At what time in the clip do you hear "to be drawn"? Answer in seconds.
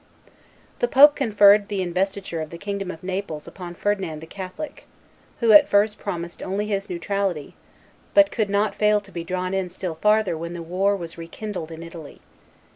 8.99-9.53